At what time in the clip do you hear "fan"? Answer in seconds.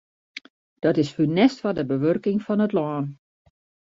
2.45-2.63